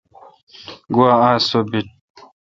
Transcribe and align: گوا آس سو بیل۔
گوا 0.93 1.09
آس 1.29 1.41
سو 1.49 1.59
بیل۔ 1.69 1.87